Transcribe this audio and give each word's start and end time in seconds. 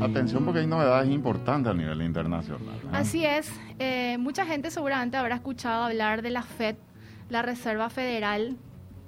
Atención 0.00 0.44
porque 0.44 0.60
hay 0.60 0.66
novedades 0.66 1.10
importantes 1.10 1.70
a 1.70 1.74
nivel 1.74 2.02
internacional. 2.02 2.80
Así 2.92 3.24
es. 3.24 3.52
Eh, 3.78 4.16
mucha 4.18 4.46
gente 4.46 4.70
seguramente 4.70 5.16
habrá 5.16 5.34
escuchado 5.36 5.84
hablar 5.84 6.22
de 6.22 6.30
la 6.30 6.42
FED, 6.42 6.76
la 7.28 7.42
Reserva 7.42 7.90
Federal, 7.90 8.56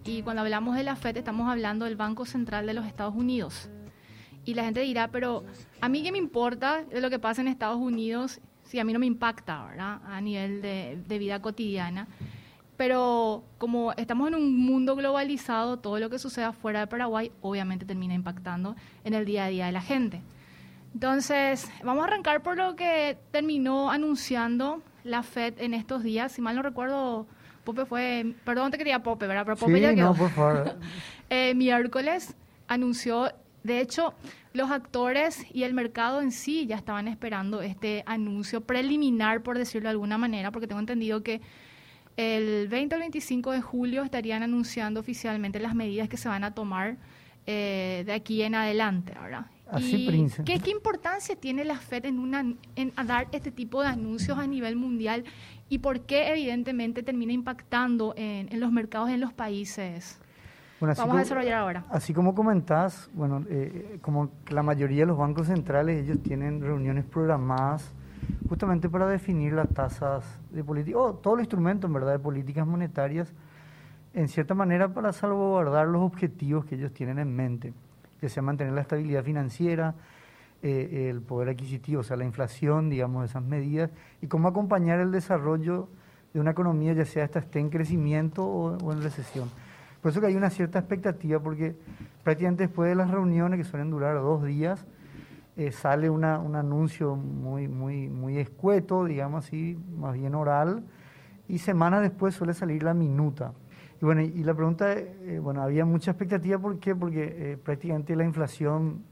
y 0.04 0.22
cuando 0.22 0.42
hablamos 0.42 0.76
de 0.76 0.82
la 0.82 0.96
FED 0.96 1.18
estamos 1.18 1.48
hablando 1.48 1.84
del 1.84 1.96
Banco 1.96 2.24
Central 2.24 2.66
de 2.66 2.74
los 2.74 2.86
Estados 2.86 3.14
Unidos. 3.14 3.70
Y 4.44 4.54
la 4.54 4.64
gente 4.64 4.80
dirá, 4.80 5.08
pero 5.08 5.44
a 5.80 5.88
mí 5.88 6.02
qué 6.02 6.10
me 6.10 6.18
importa 6.18 6.84
lo 6.92 7.08
que 7.08 7.18
pasa 7.18 7.40
en 7.40 7.48
Estados 7.48 7.78
Unidos 7.78 8.40
si 8.64 8.78
a 8.78 8.84
mí 8.84 8.92
no 8.92 8.98
me 8.98 9.06
impacta, 9.06 9.64
¿verdad? 9.66 10.00
A 10.06 10.20
nivel 10.20 10.62
de, 10.62 10.98
de 11.06 11.18
vida 11.18 11.40
cotidiana. 11.40 12.08
Pero 12.76 13.44
como 13.58 13.92
estamos 13.92 14.28
en 14.28 14.34
un 14.34 14.58
mundo 14.58 14.96
globalizado, 14.96 15.78
todo 15.78 16.00
lo 16.00 16.10
que 16.10 16.18
suceda 16.18 16.52
fuera 16.52 16.80
de 16.80 16.86
Paraguay 16.88 17.30
obviamente 17.40 17.84
termina 17.84 18.14
impactando 18.14 18.74
en 19.04 19.14
el 19.14 19.24
día 19.24 19.44
a 19.44 19.48
día 19.48 19.66
de 19.66 19.72
la 19.72 19.82
gente. 19.82 20.22
Entonces, 20.94 21.70
vamos 21.82 22.04
a 22.04 22.06
arrancar 22.08 22.42
por 22.42 22.56
lo 22.56 22.76
que 22.76 23.16
terminó 23.30 23.90
anunciando 23.90 24.82
la 25.04 25.22
FED 25.22 25.54
en 25.58 25.74
estos 25.74 26.02
días. 26.02 26.32
Si 26.32 26.40
mal 26.42 26.54
no 26.54 26.62
recuerdo, 26.62 27.26
Pope 27.64 27.86
fue, 27.86 28.34
perdón, 28.44 28.70
te 28.70 28.78
quería 28.78 29.02
Pope, 29.02 29.26
¿verdad? 29.26 29.44
Pero 29.44 29.56
Pope 29.56 29.74
Sí, 29.76 29.80
ya 29.80 29.94
quedó. 29.94 30.10
no, 30.10 30.14
por 30.14 30.30
favor. 30.30 30.76
Eh, 31.34 31.54
miércoles 31.54 32.36
anunció, 32.68 33.32
de 33.64 33.80
hecho, 33.80 34.12
los 34.52 34.70
actores 34.70 35.46
y 35.50 35.62
el 35.62 35.72
mercado 35.72 36.20
en 36.20 36.30
sí 36.30 36.66
ya 36.66 36.76
estaban 36.76 37.08
esperando 37.08 37.62
este 37.62 38.02
anuncio 38.04 38.60
preliminar, 38.60 39.42
por 39.42 39.56
decirlo 39.56 39.88
de 39.88 39.92
alguna 39.92 40.18
manera, 40.18 40.50
porque 40.50 40.66
tengo 40.66 40.80
entendido 40.80 41.22
que 41.22 41.40
el 42.18 42.68
20 42.68 42.96
al 42.96 43.00
25 43.00 43.52
de 43.52 43.62
julio 43.62 44.02
estarían 44.02 44.42
anunciando 44.42 45.00
oficialmente 45.00 45.58
las 45.58 45.74
medidas 45.74 46.10
que 46.10 46.18
se 46.18 46.28
van 46.28 46.44
a 46.44 46.52
tomar 46.52 46.98
eh, 47.46 48.02
de 48.04 48.12
aquí 48.12 48.42
en 48.42 48.54
adelante, 48.54 49.14
¿verdad? 49.18 49.46
Así, 49.72 50.06
Prince. 50.06 50.44
¿qué, 50.44 50.58
¿Qué 50.60 50.70
importancia 50.70 51.34
tiene 51.36 51.64
la 51.64 51.76
FED 51.76 52.06
en, 52.06 52.18
una, 52.18 52.44
en 52.76 52.92
a 52.96 53.04
dar 53.04 53.28
este 53.32 53.50
tipo 53.50 53.80
de 53.82 53.88
anuncios 53.88 54.38
a 54.38 54.46
nivel 54.46 54.76
mundial 54.76 55.24
y 55.68 55.78
por 55.78 56.00
qué 56.00 56.30
evidentemente 56.30 57.02
termina 57.02 57.32
impactando 57.32 58.14
en, 58.16 58.52
en 58.52 58.60
los 58.60 58.70
mercados 58.70 59.10
en 59.10 59.20
los 59.20 59.32
países? 59.32 60.20
Bueno, 60.80 60.94
Vamos 60.96 61.00
a 61.00 61.06
como- 61.08 61.18
desarrollar 61.18 61.54
ahora. 61.58 61.84
Así 61.90 62.12
como 62.12 62.34
comentás, 62.34 63.08
bueno, 63.14 63.44
eh, 63.48 63.98
como 64.02 64.30
la 64.50 64.62
mayoría 64.62 65.00
de 65.00 65.06
los 65.06 65.16
bancos 65.18 65.46
centrales, 65.46 66.04
ellos 66.04 66.18
tienen 66.22 66.60
reuniones 66.60 67.04
programadas 67.04 67.92
justamente 68.48 68.88
para 68.88 69.06
definir 69.08 69.52
las 69.52 69.68
tasas 69.68 70.24
de 70.50 70.62
política, 70.62 70.98
o 70.98 71.14
todos 71.14 71.36
los 71.38 71.44
instrumentos, 71.44 71.88
en 71.88 71.94
verdad, 71.94 72.12
de 72.12 72.18
políticas 72.18 72.66
monetarias, 72.66 73.32
en 74.14 74.28
cierta 74.28 74.54
manera 74.54 74.92
para 74.92 75.12
salvaguardar 75.12 75.86
los 75.88 76.02
objetivos 76.02 76.64
que 76.66 76.74
ellos 76.74 76.92
tienen 76.92 77.18
en 77.18 77.34
mente, 77.34 77.72
que 78.22 78.28
sea 78.28 78.40
mantener 78.40 78.72
la 78.72 78.82
estabilidad 78.82 79.24
financiera, 79.24 79.96
eh, 80.62 81.10
el 81.10 81.22
poder 81.22 81.48
adquisitivo, 81.48 82.02
o 82.02 82.04
sea, 82.04 82.16
la 82.16 82.24
inflación, 82.24 82.88
digamos, 82.88 83.22
de 83.22 83.26
esas 83.26 83.42
medidas, 83.42 83.90
y 84.20 84.28
cómo 84.28 84.46
acompañar 84.46 85.00
el 85.00 85.10
desarrollo 85.10 85.88
de 86.32 86.38
una 86.38 86.52
economía, 86.52 86.92
ya 86.92 87.04
sea 87.04 87.24
esta 87.24 87.40
esté 87.40 87.58
en 87.58 87.68
crecimiento 87.68 88.46
o, 88.46 88.92
en 88.92 89.02
recesión. 89.02 89.50
Por 90.00 90.12
eso 90.12 90.20
que 90.20 90.28
hay 90.28 90.36
una 90.36 90.50
cierta 90.50 90.78
expectativa, 90.78 91.40
porque 91.40 91.74
prácticamente 92.22 92.68
después 92.68 92.88
de 92.88 92.94
las 92.94 93.10
reuniones, 93.10 93.58
que 93.58 93.64
suelen 93.64 93.90
durar 93.90 94.14
dos 94.14 94.44
días, 94.44 94.86
eh, 95.56 95.72
sale 95.72 96.08
un 96.08 96.24
anuncio 96.24 97.16
muy, 97.16 97.66
muy, 97.66 98.08
muy 98.08 98.38
escueto, 98.38 99.04
digamos 99.04 99.46
así, 99.46 99.76
más 99.98 100.14
bien 100.14 100.36
oral, 100.36 100.84
y 101.48 101.58
semanas 101.58 102.02
después 102.02 102.36
suele 102.36 102.54
salir 102.54 102.84
la 102.84 102.94
minuta. 102.94 103.52
Y 104.02 104.04
bueno, 104.04 104.20
y 104.20 104.42
la 104.42 104.52
pregunta, 104.52 104.92
eh, 104.98 105.38
bueno, 105.40 105.62
había 105.62 105.84
mucha 105.84 106.10
expectativa, 106.10 106.58
¿por 106.58 106.76
qué? 106.80 106.92
Porque 106.92 107.52
eh, 107.52 107.56
prácticamente 107.56 108.16
la 108.16 108.24
inflación, 108.24 109.04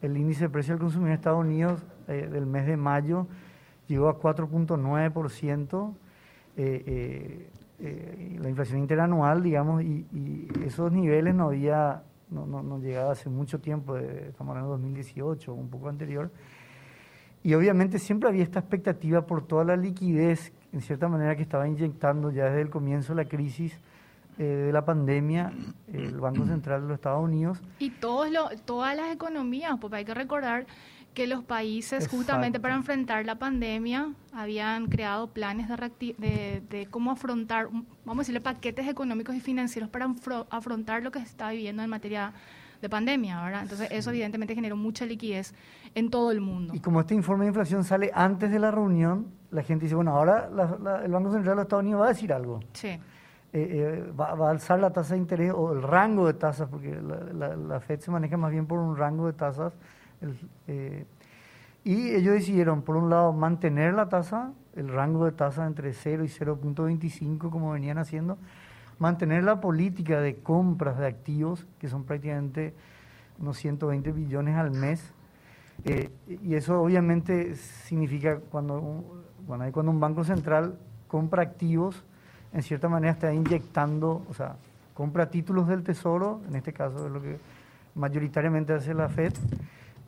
el 0.00 0.16
índice 0.16 0.44
de 0.44 0.48
precio 0.48 0.74
del 0.74 0.80
consumidor 0.80 1.08
en 1.10 1.14
Estados 1.16 1.40
Unidos 1.44 1.82
eh, 2.06 2.28
del 2.30 2.46
mes 2.46 2.64
de 2.64 2.76
mayo 2.76 3.26
llegó 3.88 4.08
a 4.08 4.16
4.9%, 4.20 5.92
eh, 6.56 6.82
eh, 6.86 7.50
eh, 7.80 8.38
la 8.40 8.48
inflación 8.48 8.78
interanual, 8.78 9.42
digamos, 9.42 9.82
y, 9.82 10.06
y 10.12 10.48
esos 10.64 10.92
niveles 10.92 11.34
no 11.34 11.46
había, 11.48 12.04
no, 12.30 12.46
no, 12.46 12.62
no 12.62 12.78
llegaba 12.78 13.10
hace 13.10 13.28
mucho 13.28 13.58
tiempo, 13.58 13.94
de- 13.96 14.28
estamos 14.28 14.52
hablando 14.52 14.76
de 14.76 14.82
2018, 14.82 15.52
un 15.52 15.68
poco 15.68 15.88
anterior. 15.88 16.30
Y 17.42 17.54
obviamente 17.54 17.98
siempre 17.98 18.28
había 18.28 18.44
esta 18.44 18.60
expectativa 18.60 19.26
por 19.26 19.44
toda 19.48 19.64
la 19.64 19.74
liquidez, 19.76 20.52
en 20.72 20.80
cierta 20.80 21.08
manera, 21.08 21.34
que 21.34 21.42
estaba 21.42 21.66
inyectando 21.66 22.30
ya 22.30 22.44
desde 22.44 22.60
el 22.60 22.70
comienzo 22.70 23.16
de 23.16 23.24
la 23.24 23.28
crisis 23.28 23.76
eh, 24.38 24.42
de 24.44 24.72
la 24.72 24.84
pandemia 24.84 25.52
el 25.92 26.18
Banco 26.20 26.44
Central 26.46 26.82
de 26.82 26.88
los 26.88 26.94
Estados 26.94 27.22
Unidos. 27.24 27.60
Y 27.78 27.90
todos 27.90 28.30
lo- 28.30 28.50
todas 28.64 28.96
las 28.96 29.12
economías, 29.12 29.76
porque 29.80 29.96
hay 29.96 30.04
que 30.04 30.14
recordar 30.14 30.66
que 31.14 31.26
los 31.26 31.42
países 31.42 32.06
justamente 32.06 32.60
para 32.60 32.74
enfrentar 32.76 33.26
la 33.26 33.34
pandemia 33.36 34.12
habían 34.32 34.86
creado 34.86 35.26
planes 35.28 35.66
de, 35.68 36.14
de, 36.18 36.62
de 36.70 36.86
cómo 36.86 37.10
afrontar, 37.10 37.68
vamos 38.04 38.18
a 38.18 38.20
decirle, 38.20 38.40
paquetes 38.40 38.86
económicos 38.86 39.34
y 39.34 39.40
financieros 39.40 39.90
para 39.90 40.06
afro- 40.06 40.46
afrontar 40.50 41.02
lo 41.02 41.10
que 41.10 41.18
se 41.18 41.24
está 41.24 41.50
viviendo 41.50 41.82
en 41.82 41.90
materia 41.90 42.32
de 42.80 42.88
pandemia, 42.88 43.42
¿verdad? 43.42 43.62
Entonces 43.62 43.88
eso 43.90 44.10
evidentemente 44.10 44.54
generó 44.54 44.76
mucha 44.76 45.04
liquidez 45.06 45.52
en 45.96 46.10
todo 46.10 46.30
el 46.30 46.40
mundo. 46.40 46.72
Y 46.76 46.78
como 46.78 47.00
este 47.00 47.14
informe 47.16 47.46
de 47.46 47.48
inflación 47.48 47.82
sale 47.82 48.12
antes 48.14 48.52
de 48.52 48.60
la 48.60 48.70
reunión, 48.70 49.26
la 49.50 49.64
gente 49.64 49.86
dice, 49.86 49.96
bueno, 49.96 50.12
ahora 50.14 50.48
la- 50.54 50.78
la- 50.80 51.04
el 51.04 51.10
Banco 51.10 51.32
Central 51.32 51.52
de 51.52 51.56
los 51.56 51.62
Estados 51.64 51.82
Unidos 51.82 52.02
va 52.02 52.04
a 52.04 52.08
decir 52.10 52.32
algo. 52.32 52.60
Sí, 52.74 52.90
eh, 53.52 54.04
eh, 54.06 54.12
va, 54.18 54.30
a 54.30 54.50
alzar 54.50 54.78
la 54.78 54.92
tasa 54.92 55.14
de 55.14 55.20
interés 55.20 55.52
o 55.54 55.72
el 55.72 55.82
rango 55.82 56.26
de 56.26 56.34
tasas, 56.34 56.68
porque 56.68 57.00
la, 57.00 57.80
Fed 57.80 58.00
se 58.00 58.10
maneja 58.10 58.36
más 58.36 58.50
bien 58.50 58.66
por 58.66 58.78
un 58.78 58.96
rango 58.96 59.26
de 59.26 59.32
tasas. 59.32 59.72
eh, 60.66 61.06
y 61.84 62.10
ellos 62.10 62.34
decidieron, 62.34 62.82
por 62.82 62.96
un 62.96 63.08
lado, 63.08 63.32
mantener 63.32 63.94
la 63.94 64.08
tasa, 64.08 64.52
el 64.74 64.88
rango 64.88 65.24
de 65.24 65.32
tasa 65.32 65.66
entre 65.66 65.92
0 65.92 66.24
y 66.24 66.28
0.25, 66.28 67.50
como 67.50 67.72
venían 67.72 67.98
haciendo, 67.98 68.36
mantener 68.98 69.44
la 69.44 69.60
política 69.60 70.20
de 70.20 70.36
compras 70.36 70.98
de 70.98 71.06
activos, 71.06 71.66
que 71.78 71.88
son 71.88 72.04
prácticamente 72.04 72.74
unos 73.38 73.56
120 73.56 74.12
billones 74.12 74.56
al 74.56 74.72
mes. 74.72 75.14
Y 76.26 76.54
eso 76.54 76.82
obviamente 76.82 77.54
significa 77.54 78.40
cuando 78.50 79.24
bueno, 79.48 79.64
cuando 79.72 79.90
un 79.90 79.98
banco 79.98 80.24
central 80.24 80.78
compra 81.06 81.42
activos, 81.42 82.04
en 82.52 82.62
cierta 82.62 82.88
manera 82.88 83.12
está 83.12 83.32
inyectando, 83.32 84.22
o 84.28 84.34
sea, 84.34 84.56
compra 84.94 85.30
títulos 85.30 85.68
del 85.68 85.82
tesoro, 85.82 86.40
en 86.48 86.56
este 86.56 86.72
caso 86.72 87.06
es 87.06 87.12
lo 87.12 87.22
que 87.22 87.38
mayoritariamente 87.94 88.72
hace 88.72 88.94
la 88.94 89.08
Fed, 89.08 89.32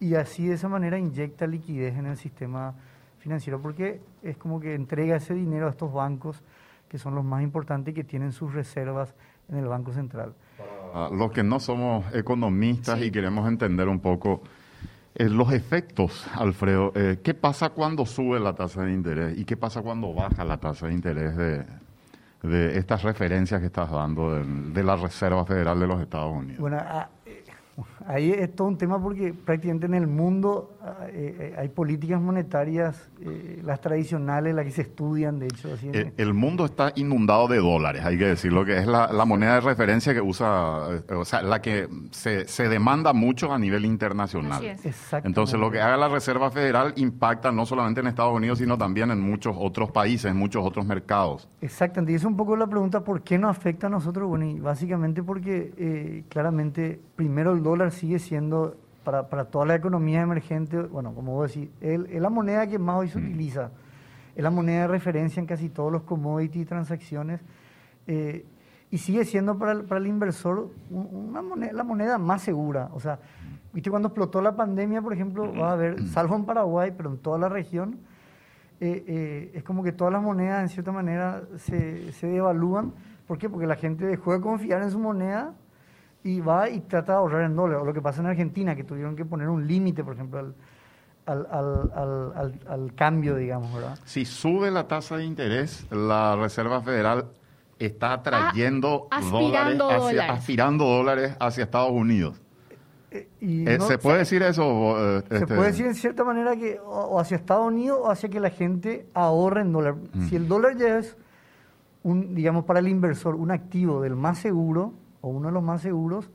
y 0.01 0.15
así 0.15 0.47
de 0.49 0.55
esa 0.55 0.69
manera 0.69 0.99
inyecta 0.99 1.47
liquidez 1.47 1.97
en 1.97 2.07
el 2.07 2.17
sistema 2.17 2.75
financiero, 3.19 3.61
porque 3.61 4.01
es 4.23 4.37
como 4.37 4.59
que 4.61 4.75
entrega 4.75 5.17
ese 5.17 5.35
dinero 5.35 5.67
a 5.67 5.71
estos 5.71 5.93
bancos 5.93 6.43
que 6.89 6.99
son 6.99 7.15
los 7.15 7.25
más 7.25 7.43
importantes 7.43 7.93
y 7.93 7.95
que 7.95 8.05
tienen 8.05 8.33
sus 8.33 8.53
reservas 8.53 9.15
en 9.49 9.59
el 9.59 9.67
Banco 9.67 9.93
Central. 9.93 10.35
A 10.95 11.09
los 11.13 11.31
que 11.31 11.43
no 11.43 11.61
somos 11.61 12.05
economistas 12.15 12.99
Sí. 12.99 13.07
y 13.07 13.11
queremos 13.11 13.47
entender 13.47 13.89
un 13.89 14.01
poco 14.01 14.43
eh, 15.15 15.29
los 15.29 15.53
efectos, 15.53 16.27
Alfredo, 16.35 16.93
eh, 16.95 17.19
¿qué 17.23 17.35
pasa 17.35 17.71
cuando 17.71 18.07
sube 18.07 18.41
la 18.41 18.55
tasa 18.55 18.83
de 18.83 18.93
interés 18.93 19.39
y 19.39 19.45
qué 19.45 19.57
pasa 19.57 19.83
cuando 19.83 20.15
baja 20.15 20.45
la 20.45 20.59
tasa 20.59 20.87
de 20.87 20.95
interés 20.95 21.37
de, 21.37 21.65
de 22.43 22.79
estas 22.79 23.03
referencias 23.03 23.61
que 23.61 23.67
estás 23.67 23.91
dando 23.91 24.43
de, 24.43 24.83
la 24.83 24.97
Reserva 24.97 25.45
Federal 25.45 25.79
de 25.79 25.87
los 25.87 26.01
Estados 26.01 26.33
Unidos? 26.33 26.73
ahí 28.07 28.31
es 28.31 28.55
todo 28.55 28.69
un 28.69 28.77
tema 28.79 29.01
porque 29.01 29.33
prácticamente 29.33 29.87
en 29.87 29.95
el 29.95 30.07
mundo 30.07 30.77
ah, 30.83 31.07
eh, 31.09 31.37
eh, 31.39 31.55
hay 31.59 31.69
políticas 31.69 32.21
monetarias, 32.21 33.11
eh, 33.21 33.61
las 33.65 33.81
tradicionales, 33.81 34.55
las 34.55 34.65
que 34.65 34.71
se 34.71 34.83
estudian, 34.83 35.39
de 35.39 35.47
hecho. 35.47 35.73
Así 35.73 35.89
en- 35.93 36.13
el 36.17 36.35
mundo 36.35 36.65
está 36.65 36.93
inundado 36.97 37.49
de 37.49 37.59
dólares, 37.59 38.05
hay 38.05 38.19
que 38.19 38.27
decirlo, 38.27 38.65
que 38.65 38.79
es 38.79 38.87
la, 38.87 39.13
la 39.13 39.25
moneda 39.25 39.55
de 39.55 39.61
referencia 39.61 40.13
que 40.15 40.21
usa, 40.21 40.89
o 41.17 41.25
sea, 41.25 41.43
la 41.43 41.61
que 41.63 41.89
se, 42.11 42.47
se 42.49 42.69
demanda 42.69 43.13
mucho 43.13 43.53
a 43.53 43.59
nivel 43.59 43.85
internacional. 43.85 44.59
Así 44.59 44.67
es. 44.67 44.87
Exactamente. 44.87 45.29
Entonces, 45.29 45.59
lo 45.61 45.71
que 45.71 45.81
haga 45.81 45.97
la 45.97 46.09
Reserva 46.09 46.51
Federal 46.51 46.93
impacta 46.97 47.53
no 47.53 47.67
solamente 47.67 48.01
en 48.01 48.07
Estados 48.09 48.35
Unidos, 48.35 48.59
sino 48.59 48.77
también 48.77 49.11
en 49.11 49.21
muchos 49.21 49.55
otros 49.59 49.91
países, 49.91 50.31
en 50.31 50.37
muchos 50.37 50.65
otros 50.65 50.85
mercados. 50.87 51.49
Exactamente, 51.61 52.13
y 52.13 52.15
es 52.17 52.25
un 52.25 52.37
poco 52.37 52.57
la 52.57 52.67
pregunta, 52.67 53.03
¿por 53.05 53.23
qué 53.23 53.39
nos 53.39 53.51
afecta 53.57 53.87
a 53.87 53.91
nosotros? 53.91 54.29
Bueno, 54.29 54.45
y 54.47 54.59
básicamente 54.61 55.23
porque 55.23 55.73
eh, 55.77 56.25
claramente, 56.29 57.01
primero 57.17 57.55
el 57.61 57.65
dólar 57.65 57.93
sigue 57.93 58.19
siendo, 58.19 58.75
para, 59.05 59.29
para 59.29 59.45
toda 59.45 59.67
la 59.67 59.75
economía 59.75 60.23
emergente, 60.23 60.81
bueno, 60.81 61.15
como 61.15 61.33
vos 61.35 61.53
decís, 61.55 61.71
es 61.81 62.21
la 62.21 62.31
moneda 62.31 62.67
que 62.67 62.79
más 62.79 62.97
hoy 62.97 63.09
se 63.09 63.19
utiliza, 63.19 63.71
es 64.35 64.43
la 64.43 64.51
moneda 64.51 64.83
de 64.83 64.89
referencia 64.89 65.41
en 65.41 65.47
casi 65.47 65.69
todos 65.69 65.93
los 65.93 66.03
commodities 66.03 66.63
y 66.63 66.67
transacciones, 66.67 67.41
eh, 68.07 68.45
y 68.91 68.99
sigue 68.99 69.25
siendo 69.25 69.57
para 69.59 69.73
el, 69.73 69.85
para 69.85 70.01
el 70.01 70.07
inversor 70.07 70.71
un- 70.91 71.29
una 71.31 71.43
moneda, 71.43 71.73
la 71.73 71.85
moneda 71.85 72.19
más 72.19 72.43
segura. 72.43 72.89
O 72.93 72.99
sea, 73.01 73.19
viste 73.73 73.89
cuando 73.91 74.09
explotó 74.09 74.41
la 74.43 74.57
pandemia, 74.57 75.01
por 75.01 75.13
ejemplo, 75.13 75.53
va 75.55 75.71
a 75.71 75.73
haber, 75.75 76.09
salvo 76.09 76.35
en 76.37 76.45
Paraguay, 76.45 76.93
pero 76.97 77.11
en 77.11 77.19
toda 77.19 77.39
la 77.39 77.49
región, 77.49 77.99
eh, 78.81 79.05
eh, 79.07 79.51
es 79.55 79.63
como 79.63 79.83
que 79.85 79.93
todas 79.93 80.13
las 80.13 80.23
monedas 80.23 80.63
en 80.63 80.69
cierta 80.71 80.91
manera 80.91 81.43
se, 81.59 82.11
se 82.13 82.27
devalúan. 82.27 82.93
¿Por 83.29 83.39
qué? 83.39 83.49
Porque 83.49 83.67
la 83.67 83.77
gente 83.77 84.07
dejó 84.07 84.33
de 84.33 84.41
confiar 84.41 84.83
en 84.83 84.91
su 84.91 84.99
moneda 84.99 85.55
y 86.23 86.41
va 86.41 86.69
y 86.69 86.81
trata 86.81 87.13
de 87.13 87.19
ahorrar 87.19 87.43
en 87.45 87.57
dólares. 87.57 87.83
O 87.83 87.87
lo 87.87 87.95
que 87.95 88.03
pasa 88.03 88.21
en 88.21 88.27
Argentina, 88.27 88.75
que 88.77 88.85
tuvieron 88.85 89.17
que 89.17 89.25
poner 89.25 89.49
un 89.49 89.67
límite, 89.67 90.05
por 90.05 90.15
ejemplo, 90.15 90.39
al, 90.39 90.55
al, 91.27 91.47
al, 91.51 92.33
al, 92.37 92.61
al, 92.69 92.95
cambio, 92.95 93.37
digamos, 93.37 93.73
¿verdad? 93.75 93.99
Si 94.05 94.25
sube 94.25 94.71
la 94.71 94.87
tasa 94.89 95.17
de 95.17 95.25
interés, 95.25 95.87
la 95.91 96.37
Reserva 96.37 96.81
Federal 96.83 97.27
está 97.79 98.15
atrayendo 98.15 99.09
Ah, 99.11 99.21
dólares, 99.23 99.33
aspirando 99.81 99.85
hacia, 99.91 99.99
dólares. 99.99 100.31
aspirando 100.39 100.85
dólares 100.85 101.37
hacia 101.41 101.65
Estados 101.65 101.93
Unidos. 101.93 102.41
Eh, 103.11 103.29
y 103.41 103.67
Eh, 103.69 103.79
no- 103.79 103.87
¿Se 103.87 103.97
puede 103.99 104.19
decir 104.19 104.43
eso? 104.43 104.97
eh, 105.19 105.23
Se 105.29 105.35
este, 105.37 105.47
puede 105.55 105.69
decir 105.69 105.87
en 105.87 105.95
cierta 105.95 106.23
manera 106.23 106.55
que 106.57 106.79
o 106.81 106.91
o 106.91 107.19
hacia 107.21 107.37
Estados 107.37 107.67
Unidos 107.67 107.99
o 108.03 108.11
hacia 108.11 108.29
que 108.29 108.39
la 108.39 108.51
gente 108.51 109.07
ahorre 109.15 109.63
en 109.63 109.73
dólar. 109.73 109.95
Mm. 110.13 110.29
Si 110.29 110.37
el 110.37 110.47
dólar 110.47 110.77
ya 110.77 110.99
es, 110.99 111.17
un, 112.03 112.35
digamos, 112.35 112.65
para 112.67 112.81
el 112.81 112.89
inversor, 112.89 113.35
un 113.35 113.51
activo 113.51 114.01
del 114.03 114.15
más 114.17 114.39
seguro 114.39 114.93
o 115.21 115.29
uno 115.29 115.49
de 115.49 115.55
los 115.55 115.63
más 115.63 115.83
seguros, 115.83 116.31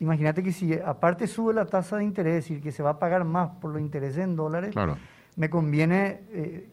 imagínate 0.00 0.42
que 0.42 0.52
si 0.52 0.74
aparte 0.74 1.26
sube 1.26 1.54
la 1.54 1.66
tasa 1.66 1.96
de 1.96 2.04
interés, 2.04 2.36
es 2.38 2.44
decir, 2.44 2.62
que 2.62 2.72
se 2.72 2.82
va 2.82 2.90
a 2.90 2.98
pagar 2.98 3.24
más 3.24 3.50
por 3.60 3.70
los 3.72 3.80
intereses 3.80 4.18
en 4.18 4.36
dólares, 4.36 4.72
Claro. 4.72 4.96
me 5.36 5.48
conviene... 5.50 6.20
eh, 6.30 6.68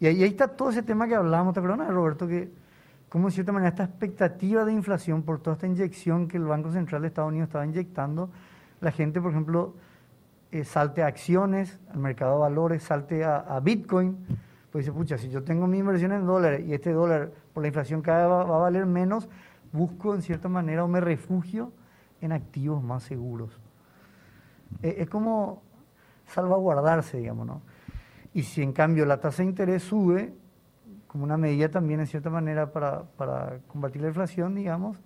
y 0.00 0.06
ahí, 0.06 0.22
ahí 0.22 0.30
está 0.30 0.48
todo 0.48 0.70
ese 0.70 0.82
tema 0.82 1.06
que 1.06 1.14
hablábamos, 1.14 1.52
¿te 1.52 1.60
acuerdas, 1.60 1.88
Roberto? 1.88 2.26
Que 2.26 2.50
como 3.10 3.28
en 3.28 3.32
cierta 3.32 3.52
manera 3.52 3.68
esta 3.70 3.84
expectativa 3.84 4.64
de 4.64 4.72
inflación 4.72 5.22
por 5.24 5.40
toda 5.40 5.54
esta 5.54 5.66
inyección 5.66 6.26
que 6.26 6.38
el 6.38 6.44
Banco 6.44 6.70
Central 6.70 7.02
de 7.02 7.08
Estados 7.08 7.28
Unidos 7.28 7.48
estaba 7.48 7.66
inyectando, 7.66 8.30
la 8.80 8.92
gente, 8.92 9.20
por 9.20 9.32
ejemplo, 9.32 9.74
eh, 10.52 10.64
salte 10.64 11.02
a 11.02 11.06
acciones, 11.08 11.78
al 11.92 11.98
mercado 11.98 12.34
de 12.34 12.40
valores, 12.40 12.82
salte 12.82 13.24
a, 13.24 13.38
a 13.40 13.60
Bitcoin, 13.60 14.16
pues 14.72 14.86
dice, 14.86 14.96
pucha, 14.96 15.18
si 15.18 15.28
yo 15.28 15.42
tengo 15.42 15.66
mi 15.66 15.78
inversión 15.78 16.12
en 16.12 16.24
dólares 16.24 16.64
y 16.66 16.72
este 16.72 16.92
dólar 16.92 17.30
por 17.52 17.62
la 17.62 17.66
inflación 17.66 18.00
cada 18.00 18.22
vez 18.22 18.30
va, 18.30 18.44
va 18.44 18.56
a 18.56 18.60
valer 18.60 18.86
menos, 18.86 19.28
busco 19.72 20.14
en 20.14 20.22
cierta 20.22 20.48
manera 20.48 20.84
o 20.84 20.88
me 20.88 21.00
refugio 21.00 21.72
en 22.20 22.32
activos 22.32 22.82
más 22.82 23.02
seguros. 23.02 23.58
Eh, 24.82 24.96
es 24.98 25.08
como 25.08 25.62
salvaguardarse, 26.26 27.18
digamos, 27.18 27.46
¿no? 27.46 27.62
Y 28.32 28.44
si 28.44 28.62
en 28.62 28.72
cambio 28.72 29.04
la 29.06 29.20
tasa 29.20 29.42
de 29.42 29.48
interés 29.48 29.82
sube, 29.82 30.32
como 31.08 31.24
una 31.24 31.36
medida 31.36 31.68
también 31.68 32.00
en 32.00 32.06
cierta 32.06 32.30
manera 32.30 32.72
para, 32.72 33.02
para 33.02 33.58
combatir 33.66 34.02
la 34.02 34.08
inflación, 34.08 34.54
digamos, 34.54 34.96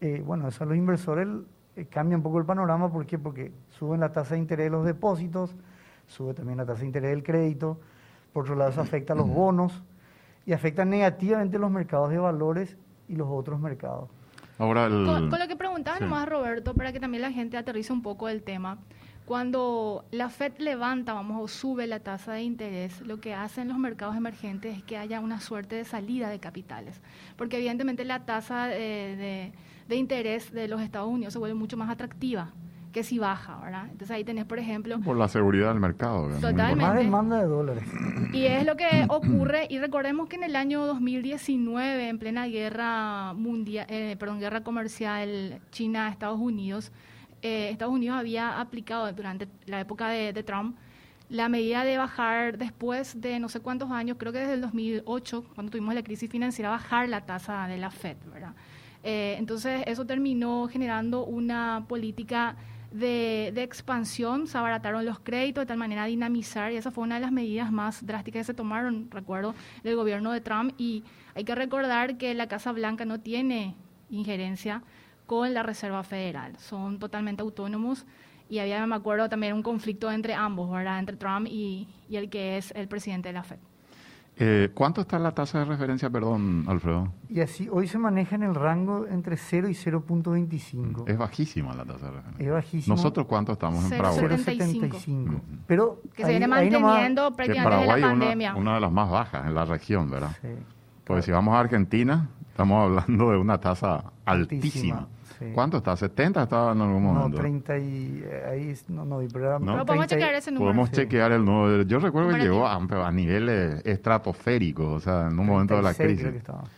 eh, 0.00 0.22
bueno, 0.24 0.46
eso 0.46 0.62
a 0.62 0.66
los 0.66 0.76
inversores 0.76 1.26
eh, 1.74 1.86
cambia 1.86 2.16
un 2.16 2.22
poco 2.22 2.38
el 2.38 2.44
panorama. 2.44 2.92
¿Por 2.92 3.06
qué? 3.06 3.18
Porque 3.18 3.52
suben 3.70 4.00
la 4.00 4.12
tasa 4.12 4.34
de 4.34 4.40
interés 4.40 4.66
de 4.66 4.70
los 4.70 4.84
depósitos, 4.84 5.56
sube 6.06 6.34
también 6.34 6.58
la 6.58 6.66
tasa 6.66 6.80
de 6.80 6.86
interés 6.86 7.10
del 7.10 7.24
crédito, 7.24 7.80
por 8.32 8.44
otro 8.44 8.54
lado 8.54 8.70
eso 8.70 8.80
afecta 8.80 9.14
a 9.14 9.16
los 9.16 9.28
bonos 9.28 9.82
y 10.44 10.52
afecta 10.52 10.84
negativamente 10.84 11.58
los 11.58 11.70
mercados 11.70 12.10
de 12.10 12.18
valores 12.18 12.76
y 13.08 13.16
los 13.16 13.28
otros 13.30 13.60
mercados. 13.60 14.08
Ahora 14.58 14.86
el... 14.86 15.04
Con, 15.04 15.30
con 15.30 15.38
lo 15.38 15.48
que 15.48 15.56
preguntaba 15.56 15.98
Sí. 15.98 16.04
nomás 16.04 16.28
Roberto, 16.28 16.74
para 16.74 16.92
que 16.92 17.00
también 17.00 17.22
la 17.22 17.32
gente 17.32 17.56
aterrice 17.56 17.92
un 17.92 18.02
poco 18.02 18.28
el 18.28 18.42
tema, 18.42 18.78
cuando 19.26 20.04
la 20.12 20.28
Fed 20.28 20.52
levanta, 20.58 21.12
vamos, 21.12 21.42
o 21.42 21.48
sube 21.48 21.86
la 21.88 22.00
tasa 22.00 22.32
de 22.34 22.42
interés, 22.42 23.00
lo 23.00 23.20
que 23.20 23.34
hacen 23.34 23.68
los 23.68 23.76
mercados 23.76 24.16
emergentes 24.16 24.78
es 24.78 24.84
que 24.84 24.96
haya 24.96 25.20
una 25.20 25.40
suerte 25.40 25.74
de 25.74 25.84
salida 25.84 26.28
de 26.30 26.38
capitales, 26.38 27.02
porque 27.36 27.56
evidentemente 27.56 28.04
la 28.04 28.24
tasa 28.24 28.72
eh, 28.72 29.16
de, 29.16 29.52
de 29.88 29.96
interés 29.96 30.52
de 30.52 30.68
los 30.68 30.80
Estados 30.80 31.08
Unidos 31.08 31.32
se 31.32 31.38
vuelve 31.40 31.54
mucho 31.54 31.76
más 31.76 31.90
atractiva 31.90 32.52
que 32.96 33.04
si 33.04 33.18
baja, 33.18 33.60
¿verdad? 33.62 33.82
Entonces 33.90 34.10
ahí 34.10 34.24
tenés, 34.24 34.46
por 34.46 34.58
ejemplo, 34.58 34.98
Por 35.00 35.18
la 35.18 35.28
seguridad 35.28 35.68
del 35.68 35.80
mercado. 35.80 36.30
Totalmente. 36.40 36.76
Por 36.76 36.94
más 36.94 36.96
demanda 36.96 37.42
de 37.42 37.46
dólares. 37.46 37.84
y 38.32 38.46
es 38.46 38.64
lo 38.64 38.74
que 38.74 39.04
ocurre, 39.10 39.66
y 39.68 39.78
recordemos 39.78 40.30
que 40.30 40.36
en 40.36 40.44
el 40.44 40.56
año 40.56 40.86
2019, 40.86 42.08
en 42.08 42.18
plena 42.18 42.46
guerra 42.46 43.34
mundial, 43.34 43.84
eh, 43.90 44.16
perdón, 44.18 44.40
guerra 44.40 44.62
comercial 44.62 45.60
China-Estados 45.72 46.40
Unidos, 46.40 46.90
eh, 47.42 47.68
Estados 47.70 47.92
Unidos 47.92 48.16
había 48.16 48.58
aplicado 48.58 49.12
durante 49.12 49.46
la 49.66 49.78
época 49.78 50.08
de, 50.08 50.32
de 50.32 50.42
Trump 50.42 50.78
la 51.28 51.50
medida 51.50 51.84
de 51.84 51.98
bajar 51.98 52.56
después 52.56 53.20
de 53.20 53.38
no 53.40 53.50
sé 53.50 53.60
cuántos 53.60 53.90
años, 53.90 54.16
creo 54.18 54.32
que 54.32 54.38
desde 54.38 54.54
el 54.54 54.62
2008, 54.62 55.44
cuando 55.54 55.70
tuvimos 55.70 55.94
la 55.94 56.02
crisis 56.02 56.30
financiera, 56.30 56.70
bajar 56.70 57.10
la 57.10 57.26
tasa 57.26 57.68
de 57.68 57.76
la 57.76 57.90
Fed, 57.90 58.16
¿verdad? 58.32 58.54
Eh, 59.02 59.36
entonces 59.38 59.82
eso 59.86 60.06
terminó 60.06 60.66
generando 60.66 61.26
una 61.26 61.84
política 61.86 62.56
de, 62.90 63.52
de 63.54 63.62
expansión, 63.62 64.46
se 64.46 64.56
abarataron 64.58 65.04
los 65.04 65.18
créditos 65.18 65.62
de 65.62 65.66
tal 65.66 65.78
manera 65.78 66.04
a 66.04 66.06
dinamizar 66.06 66.72
y 66.72 66.76
esa 66.76 66.90
fue 66.90 67.04
una 67.04 67.16
de 67.16 67.20
las 67.20 67.32
medidas 67.32 67.70
más 67.72 68.04
drásticas 68.06 68.40
que 68.40 68.44
se 68.44 68.54
tomaron, 68.54 69.10
recuerdo, 69.10 69.54
del 69.82 69.96
gobierno 69.96 70.32
de 70.32 70.40
Trump 70.40 70.72
y 70.78 71.04
hay 71.34 71.44
que 71.44 71.54
recordar 71.54 72.16
que 72.16 72.34
la 72.34 72.46
Casa 72.46 72.72
Blanca 72.72 73.04
no 73.04 73.20
tiene 73.20 73.74
injerencia 74.10 74.82
con 75.26 75.52
la 75.52 75.62
Reserva 75.62 76.02
Federal, 76.02 76.56
son 76.58 76.98
totalmente 76.98 77.42
autónomos 77.42 78.06
y 78.48 78.60
había, 78.60 78.86
me 78.86 78.94
acuerdo, 78.94 79.28
también 79.28 79.54
un 79.54 79.62
conflicto 79.62 80.10
entre 80.10 80.34
ambos, 80.34 80.70
¿verdad? 80.70 81.00
Entre 81.00 81.16
Trump 81.16 81.48
y, 81.50 81.88
y 82.08 82.16
el 82.16 82.30
que 82.30 82.56
es 82.56 82.70
el 82.76 82.86
presidente 82.86 83.30
de 83.30 83.32
la 83.32 83.42
Fed. 83.42 83.58
Eh, 84.38 84.70
¿Cuánto 84.74 85.00
está 85.00 85.18
la 85.18 85.32
tasa 85.32 85.60
de 85.60 85.64
referencia, 85.64 86.10
perdón, 86.10 86.64
Alfredo? 86.68 87.10
Y 87.30 87.40
así, 87.40 87.68
hoy 87.72 87.88
se 87.88 87.96
maneja 87.96 88.34
en 88.36 88.42
el 88.42 88.54
rango 88.54 89.06
entre 89.06 89.38
0 89.38 89.68
y 89.70 89.72
0.25. 89.74 91.04
Es 91.08 91.16
bajísima 91.16 91.74
la 91.74 91.84
tasa 91.86 92.06
de 92.06 92.12
referencia. 92.12 92.46
Es 92.46 92.52
bajísimo. 92.52 92.96
¿Nosotros 92.96 93.26
cuánto 93.26 93.52
estamos 93.52 93.90
en 93.90 93.96
Paraguay? 93.96 94.36
setenta. 94.38 94.64
0.75. 94.66 95.26
Ujú. 95.28 95.40
Pero 95.66 96.02
Que 96.14 96.22
se 96.22 96.28
ahí- 96.28 96.38
viene 96.38 96.46
nomás- 96.48 96.82
manteniendo 96.82 97.30
Que 97.30 97.36
prácticamente 97.36 97.46
desde 97.56 97.64
Paraguay 97.64 98.00
la 98.02 98.06
es 98.08 98.12
una, 98.12 98.20
pandemia. 98.26 98.54
una 98.56 98.74
de 98.74 98.80
las 98.80 98.92
más 98.92 99.10
bajas 99.10 99.46
en 99.46 99.54
la 99.54 99.64
región, 99.64 100.10
¿verdad? 100.10 100.36
Sí, 100.42 100.48
Porque 101.04 101.22
si 101.22 101.30
vamos 101.30 101.54
a 101.54 101.60
Argentina, 101.60 102.28
estamos 102.50 102.84
hablando 102.84 103.30
de 103.30 103.38
una 103.38 103.58
tasa 103.58 104.12
Altísima, 104.26 104.96
altísima. 104.96 105.08
Sí. 105.38 105.46
¿Cuánto 105.54 105.78
está? 105.78 105.92
¿70 105.94 106.42
estaba 106.42 106.72
en 106.72 106.80
algún 106.80 107.02
no, 107.04 107.12
momento? 107.12 107.38
30 107.38 107.78
y... 107.78 108.22
eh, 108.24 108.44
Ahí, 108.50 108.74
no, 108.88 109.04
no, 109.04 109.20
pero 109.32 109.46
era 109.46 109.58
No. 109.58 109.84
Podemos 109.84 109.86
30 109.86 110.04
y- 110.04 110.08
chequear 110.08 110.34
ese 110.34 110.50
número. 110.50 110.66
Podemos 110.70 110.88
Sí. 110.90 110.94
chequear 110.96 111.32
el 111.32 111.44
número. 111.44 111.82
Yo 111.82 111.98
recuerdo 111.98 112.30
que 112.30 112.38
llegó 112.38 112.66
a, 112.66 112.74
a 112.76 113.12
niveles 113.12 113.84
estratosféricos, 113.86 114.86
o 114.86 115.00
sea, 115.00 115.28
en 115.28 115.38
un 115.38 115.46
momento 115.46 115.76
de 115.76 115.82
la 115.82 115.92
36 115.94 116.42
creo 116.42 116.56
crisis. 116.60 116.72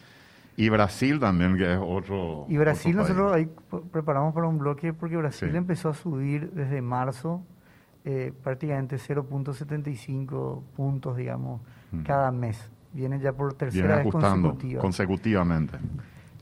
Y 0.57 0.69
Brasil 0.71 1.21
también, 1.21 1.57
que 1.57 1.73
es 1.75 1.79
otro. 1.81 2.47
Y 2.49 2.57
Brasil, 2.57 2.99
otro 2.99 3.15
país. 3.15 3.17
nosotros 3.17 3.33
ahí 3.73 3.81
preparamos 3.93 4.35
para 4.35 4.47
un 4.49 4.59
bloque 4.59 4.93
porque 4.93 5.17
Brasil 5.17 5.51
Sí. 5.53 5.57
empezó 5.57 5.91
a 5.91 5.95
subir 5.95 6.51
desde 6.53 6.83
marzo 6.83 7.43
eh, 8.05 8.33
prácticamente 8.43 8.97
0.75 8.99 10.63
puntos, 10.77 11.17
digamos, 11.17 11.61
Mm. 11.93 12.03
cada 12.03 12.31
mes. 12.31 12.71
Viene 12.93 13.19
ya 13.21 13.33
por 13.33 13.53
tercera 13.55 13.87
Viene 13.99 14.03
vez 14.05 14.13
consecutiva. 14.13 14.81
consecutivamente. 14.81 15.79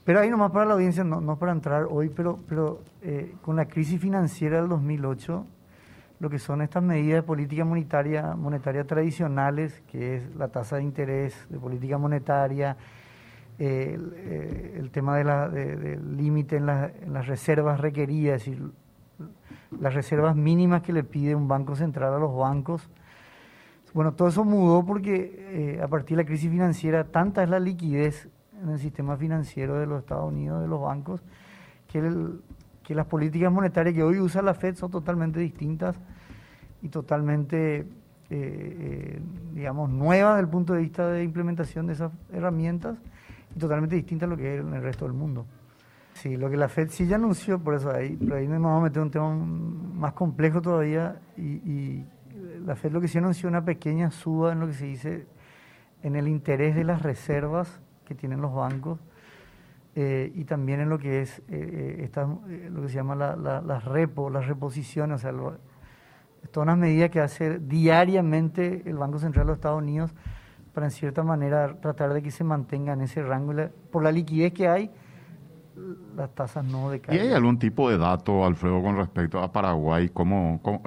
Pero 0.06 0.20
ahí 0.20 0.31
nomás 0.31 0.53
para 0.53 0.64
la 0.67 0.75
audiencia, 0.75 1.03
no, 1.03 1.20
no 1.20 1.37
para 1.37 1.50
entrar 1.50 1.88
hoy, 1.91 2.11
pero, 2.11 2.38
pero 2.49 2.81
eh, 3.03 3.35
con 3.43 3.56
la 3.56 3.67
crisis 3.67 4.00
financiera 4.00 4.58
del 4.61 4.69
2008, 4.69 5.44
lo 6.20 6.31
que 6.31 6.38
son 6.38 6.62
estas 6.62 6.82
medidas 6.85 7.17
de 7.17 7.23
política 7.25 7.64
monetaria, 7.64 8.37
monetaria 8.37 8.85
tradicionales, 8.87 9.83
que 9.90 10.16
es 10.19 10.37
la 10.37 10.47
tasa 10.47 10.76
de 10.76 10.85
interés 10.85 11.35
de 11.50 11.59
política 11.59 11.99
monetaria, 11.99 12.76
eh, 13.59 13.95
el, 13.97 14.12
eh, 14.16 14.76
el 14.78 14.90
tema 14.92 15.16
de 15.16 15.25
la- 15.25 15.49
de- 15.49 15.75
del 15.76 16.16
límite 16.16 16.57
en, 16.57 16.66
la- 16.66 16.87
en 17.02 17.12
las 17.12 17.26
reservas 17.26 17.81
requeridas, 17.81 18.42
es 18.42 18.47
decir, 18.52 18.71
las 19.81 19.92
reservas 19.92 20.37
mínimas 20.37 20.83
que 20.83 20.92
le 20.92 21.02
pide 21.02 21.35
un 21.35 21.49
banco 21.49 21.75
central 21.75 22.14
a 22.14 22.19
los 22.21 22.35
bancos. 22.37 22.88
Bueno, 23.92 24.12
todo 24.12 24.28
eso 24.28 24.45
mudó 24.45 24.87
porque 24.87 25.81
a 25.83 25.88
partir 25.88 26.16
de 26.16 26.23
la 26.23 26.26
crisis 26.28 26.49
financiera, 26.50 27.02
tanta 27.04 27.42
es 27.42 27.49
la 27.50 27.59
liquidez 27.59 28.28
en 28.63 28.69
el 28.71 28.79
sistema 28.79 29.17
financiero 29.17 29.75
de 29.79 29.87
los 29.87 30.01
Estados 30.01 30.31
Unidos, 30.33 30.61
de 30.63 30.69
los 30.69 30.81
bancos, 30.81 31.23
que, 31.89 31.99
el- 31.99 32.41
que 32.83 32.95
las 32.95 33.07
políticas 33.07 33.53
monetarias 33.53 33.95
que 33.95 34.03
hoy 34.03 34.19
usa 34.21 34.43
la 34.43 34.55
Fed 34.55 34.75
son 34.77 34.91
totalmente 34.91 35.41
distintas 35.41 35.97
y 36.83 36.89
totalmente, 36.89 37.79
eh, 37.81 37.87
eh, 38.31 39.21
digamos, 39.55 39.91
nuevas 39.91 40.35
desde 40.35 40.45
el 40.47 40.49
punto 40.51 40.73
de 40.75 40.81
vista 40.81 41.09
de 41.11 41.23
implementación 41.25 41.87
de 41.87 41.95
esas 41.95 42.13
herramientas 42.33 42.97
y 43.55 43.59
totalmente 43.59 43.97
distintas 43.97 44.27
a 44.27 44.31
lo 44.31 44.37
que 44.37 44.57
es 44.57 44.61
en 44.61 44.75
el 44.75 44.83
resto 44.83 45.05
del 45.05 45.15
mundo. 45.15 45.47
Sí, 46.15 46.37
lo 46.37 46.49
que 46.49 46.57
la 46.57 46.69
Fed 46.69 46.89
sí 46.91 47.07
ya 47.07 47.17
anunció, 47.17 47.59
por 47.59 47.75
eso 47.75 47.91
ahí, 47.91 48.19
ahí 48.33 48.49
nos 48.49 48.63
vamos 48.63 48.81
a 48.81 48.85
meter 48.85 49.03
un 49.03 49.11
tema 49.11 49.35
más 49.35 50.13
complejo 50.15 50.63
todavía 50.63 51.21
y, 51.37 51.43
y 51.43 52.07
la 52.65 52.75
Fed 52.75 52.93
lo 52.93 53.01
que 53.01 53.09
sí 53.09 53.19
anunció 53.19 53.49
una 53.49 53.65
pequeña 53.65 54.11
suba 54.11 54.53
en 54.53 54.61
lo 54.61 54.67
que 54.67 54.73
se 54.75 54.87
dice 54.87 55.27
en 56.03 56.17
el 56.17 56.27
interés 56.29 56.75
de 56.75 56.85
las 56.85 57.03
reservas 57.03 57.81
que 58.07 58.15
tienen 58.15 58.41
los 58.41 58.55
bancos 58.55 58.99
eh, 59.95 60.33
y 60.35 60.45
también 60.45 60.81
en 60.81 60.89
lo 60.89 60.99
que 60.99 61.21
es 61.23 61.39
eh, 61.41 61.43
eh, 61.51 62.11
eh, 62.49 62.71
lo 62.73 62.83
que 62.83 62.89
se 62.89 62.95
llama 62.95 63.15
la- 63.15 63.37
la- 63.37 63.61
las 63.61 63.85
repo, 63.85 64.31
las 64.31 64.47
reposiciones, 64.47 65.17
o 65.17 65.19
sea, 65.19 65.33
lo- 65.33 65.59
todas 66.51 66.67
unas 66.67 66.79
medidas 66.79 67.11
que 67.11 67.21
hace 67.21 67.59
diariamente 67.59 68.83
el 68.87 68.97
Banco 68.97 69.19
Central 69.19 69.47
de 69.47 69.49
los 69.51 69.57
Estados 69.59 69.83
Unidos 69.83 70.15
para 70.75 70.87
en 70.87 70.91
cierta 70.93 71.23
manera 71.23 71.81
tratar 71.81 72.13
de 72.13 72.23
que 72.23 72.31
se 72.31 72.45
mantenga 72.45 72.93
en 72.93 73.01
ese 73.01 73.23
rango. 73.23 73.53
por 73.91 74.03
la 74.03 74.13
liquidez 74.13 74.53
que 74.53 74.69
hay, 74.69 74.91
las 76.16 76.35
tasas 76.35 76.64
no 76.64 76.88
¿Y 76.88 76.92
decaen. 76.92 77.21
hay 77.21 77.33
algún 77.33 77.59
tipo 77.59 77.90
de 77.90 77.99
dato, 77.99 78.47
Alfredo, 78.47 78.83
con 78.83 78.97
respecto 78.97 79.38
a 79.40 79.52
Paraguay? 79.52 80.09
¿Cómo, 80.09 80.59
cómo- 80.62 80.80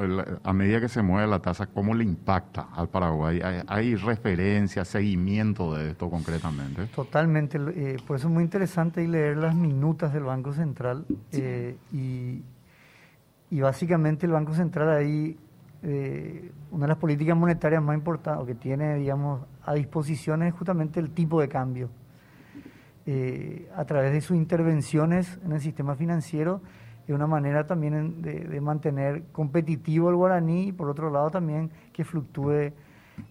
a 0.44 0.54
medida 0.54 0.82
que 0.82 0.90
se 0.90 1.02
mueve 1.04 1.28
la 1.28 1.40
tasa, 1.40 1.68
cómo 1.68 1.94
le 1.94 2.04
impacta 2.04 2.68
al 2.74 2.90
Paraguay? 2.90 3.40
¿Hay, 3.44 3.62
hay 3.68 3.96
referencia, 3.96 4.84
seguimiento 4.86 5.76
de 5.76 5.92
esto 5.92 6.10
concretamente? 6.10 6.88
Totalmente, 6.88 7.60
eh, 7.76 7.98
por 8.08 8.16
eso 8.18 8.28
es 8.28 8.34
muy 8.34 8.44
interesante 8.44 9.08
leer 9.08 9.38
las 9.38 9.54
minutas 9.54 10.12
del 10.14 10.24
Banco 10.24 10.54
Central 10.54 11.06
eh, 11.32 11.78
y, 11.94 12.42
y 13.52 13.62
básicamente 13.62 14.26
el 14.26 14.32
Banco 14.32 14.54
Central 14.54 14.90
ahí 14.90 15.38
eh, 15.84 16.52
una 16.72 16.84
de 16.86 16.88
las 16.90 16.98
políticas 16.98 17.38
monetarias 17.38 17.82
más 17.82 17.96
importantes, 17.96 18.44
o 18.44 18.46
que 18.46 18.56
tiene, 18.56 18.96
digamos, 18.96 19.42
a 19.64 19.74
disposición 19.76 20.44
es 20.44 20.54
justamente 20.54 21.00
el 21.00 21.12
tipo 21.12 21.40
de 21.40 21.48
cambio. 21.48 21.90
Eh, 23.12 23.68
a 23.76 23.86
través 23.86 24.14
de 24.14 24.22
sus 24.22 24.38
intervenciones 24.38 25.40
en 25.44 25.54
el 25.54 25.60
sistema 25.60 25.96
financiero, 25.96 26.62
es 27.08 27.10
una 27.10 27.26
manera 27.26 27.66
también 27.66 28.22
de, 28.22 28.62
mantener 28.62 29.24
competitivo 29.32 30.12
el 30.12 30.16
guaraní 30.16 30.68
y 30.68 30.72
por 30.72 30.92
otro 30.92 31.10
lado 31.10 31.32
también 31.32 31.72
que 31.92 32.04
fluctúe 32.04 32.72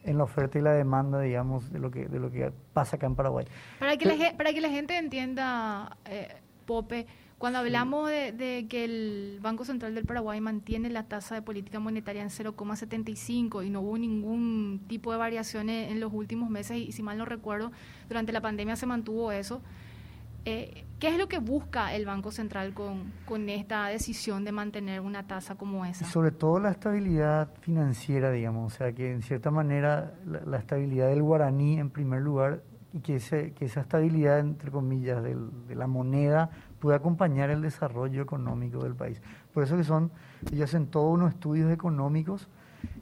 en 0.03 0.19
la 0.19 0.25
oferta 0.25 0.59
y 0.59 0.63
la 0.63 0.73
demanda, 0.73 1.21
digamos, 1.21 1.73
de 1.73 1.79
lo 1.79 1.93
que, 1.93 2.09
de 2.09 2.19
lo 2.19 2.29
que 2.29 2.51
pasa 2.73 2.97
acá 2.97 3.07
en 3.07 3.15
Paraguay. 3.15 3.47
Para 3.79 3.97
que, 3.97 4.07
la, 4.07 4.37
para 4.37 4.53
que 4.53 4.61
la 4.61 4.69
gente 4.69 4.99
entienda, 4.99 5.97
eh, 6.07 6.27
Pope, 6.67 7.07
cuando 7.39 7.61
hablamos 7.61 8.11
de, 8.11 8.67
que 8.69 8.85
el 8.85 9.39
Banco 9.41 9.65
Central 9.65 9.95
del 9.95 10.05
Paraguay 10.05 10.41
mantiene 10.41 10.91
la 10.91 11.05
tasa 11.05 11.37
de 11.37 11.43
política 11.43 11.79
monetaria 11.79 12.23
en 12.23 12.31
0,75 12.31 13.65
y 13.65 13.71
no 13.71 13.81
hubo 13.81 13.97
ningún 13.97 14.81
tipo 14.89 15.13
de 15.13 15.19
variaciones 15.19 15.91
en 15.91 16.01
los 16.01 16.13
últimos 16.13 16.51
meses, 16.51 16.77
y 16.77 16.93
si 16.93 17.03
mal 17.03 17.17
no 17.17 17.25
recuerdo, 17.25 17.71
durante 18.09 18.33
la 18.33 18.41
pandemia 18.41 18.75
se 18.75 18.87
mantuvo 18.87 19.31
eso, 19.31 19.63
eh, 20.45 20.85
¿qué 20.99 21.09
es 21.09 21.19
lo 21.19 21.29
que 21.29 21.39
busca 21.39 21.95
el 21.95 22.07
Banco 22.07 22.31
Central 22.33 22.73
con, 22.73 23.13
con 23.27 23.49
esta 23.49 23.87
decisión 23.89 24.45
de 24.45 24.53
mantener 24.53 25.01
una 25.01 25.27
tasa 25.27 25.57
como 25.57 25.85
esa? 25.85 26.07
sobre 26.07 26.31
todo 26.31 26.59
la 26.59 26.71
estabilidad 26.71 27.51
financiera, 27.61 28.31
digamos, 28.31 28.73
o 28.73 28.77
sea, 28.77 28.93
que 28.93 29.13
en 29.13 29.23
cierta 29.23 29.51
manera 29.51 30.15
la, 30.25 30.59
estabilidad 30.59 31.09
del 31.09 31.23
guaraní 31.23 31.79
en 31.79 31.91
primer 31.91 32.23
lugar 32.23 32.63
y 32.93 33.01
que, 33.01 33.17
ese, 33.17 33.53
que 33.53 33.67
esa 33.67 33.81
estabilidad, 33.81 34.39
entre 34.39 34.71
comillas, 34.71 35.23
de 35.23 35.75
la 35.75 35.87
moneda 35.87 36.51
pueda 36.81 36.97
acompañar 36.97 37.51
el 37.51 37.61
desarrollo 37.61 38.23
económico 38.23 38.83
del 38.83 38.95
país. 38.95 39.21
Por 39.53 39.63
eso 39.63 39.77
que 39.77 39.85
son, 39.85 40.11
ellos 40.53 40.71
hacen 40.71 40.87
todos 40.87 41.13
unos 41.13 41.35
estudios 41.35 41.71
económicos 41.73 42.49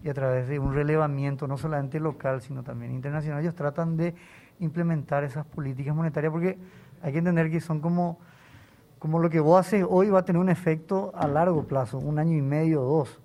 y 0.02 0.08
a 0.08 0.14
través 0.14 0.48
de 0.48 0.58
un 0.58 0.74
relevamiento 0.74 1.46
no 1.46 1.56
solamente 1.58 2.00
local, 2.00 2.40
sino 2.40 2.62
también 2.62 2.92
internacional, 2.92 3.40
ellos 3.42 3.54
tratan 3.54 3.96
de 3.96 4.14
implementar 4.58 5.22
esas 5.24 5.44
políticas 5.44 5.94
monetarias 5.94 6.32
porque 6.32 6.58
hay 7.02 7.12
que 7.12 7.18
entender 7.18 7.50
que 7.50 7.60
son 7.60 7.80
como, 7.80 8.18
como 8.98 9.18
lo 9.18 9.28
que 9.28 9.40
vos 9.40 9.60
haces 9.60 9.84
hoy 9.88 10.08
va 10.08 10.20
a 10.20 10.24
tener 10.24 10.40
un 10.40 10.48
efecto 10.48 11.12
a 11.14 11.28
largo 11.28 11.64
plazo, 11.64 11.98
un 11.98 12.18
año 12.18 12.36
y 12.36 12.42
medio 12.42 12.80
dos. 12.80 13.20